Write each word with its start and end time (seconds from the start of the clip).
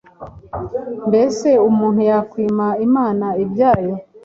Mbese 1.07 1.49
umuntu 1.69 2.01
yakwima 2.09 2.67
Imana 2.87 3.27
ibyayo? 3.43 3.93